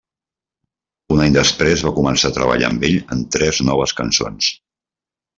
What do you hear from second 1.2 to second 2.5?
any després va començar a